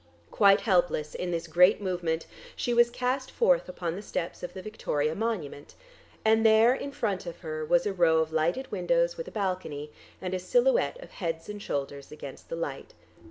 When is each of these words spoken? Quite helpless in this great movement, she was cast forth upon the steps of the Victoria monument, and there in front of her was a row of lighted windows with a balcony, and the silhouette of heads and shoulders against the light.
Quite 0.31 0.61
helpless 0.61 1.13
in 1.13 1.29
this 1.29 1.45
great 1.45 1.79
movement, 1.79 2.25
she 2.55 2.73
was 2.73 2.89
cast 2.89 3.29
forth 3.29 3.69
upon 3.69 3.95
the 3.95 4.01
steps 4.01 4.41
of 4.41 4.55
the 4.55 4.61
Victoria 4.63 5.13
monument, 5.13 5.75
and 6.25 6.43
there 6.43 6.73
in 6.73 6.91
front 6.91 7.27
of 7.27 7.41
her 7.41 7.63
was 7.63 7.85
a 7.85 7.93
row 7.93 8.17
of 8.17 8.33
lighted 8.33 8.71
windows 8.71 9.15
with 9.15 9.27
a 9.27 9.31
balcony, 9.31 9.91
and 10.19 10.33
the 10.33 10.39
silhouette 10.39 10.99
of 11.03 11.11
heads 11.11 11.49
and 11.49 11.61
shoulders 11.61 12.11
against 12.11 12.49
the 12.49 12.55
light. 12.55 12.95